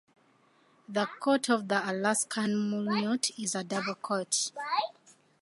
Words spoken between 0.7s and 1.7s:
The coat of